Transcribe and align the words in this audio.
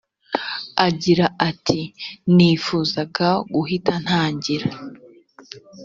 agira 0.87 1.25
ati 1.49 1.79
nifuzaga 2.35 3.29
guhita 3.55 3.93
ntangira 4.03 4.69